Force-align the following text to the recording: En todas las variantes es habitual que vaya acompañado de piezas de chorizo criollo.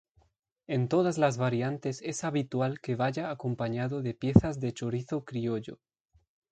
En 0.65 0.87
todas 0.89 1.19
las 1.19 1.37
variantes 1.37 2.01
es 2.01 2.23
habitual 2.23 2.81
que 2.81 2.95
vaya 2.95 3.29
acompañado 3.29 4.01
de 4.01 4.15
piezas 4.15 4.59
de 4.59 4.73
chorizo 4.73 5.23
criollo. 5.25 5.77